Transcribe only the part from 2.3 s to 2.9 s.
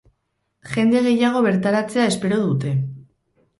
dute